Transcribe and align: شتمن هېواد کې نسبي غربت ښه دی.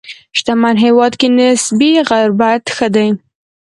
شتمن 0.37 0.75
هېواد 0.85 1.13
کې 1.19 1.27
نسبي 1.37 1.91
غربت 2.09 2.63
ښه 2.75 2.87
دی. 2.95 3.07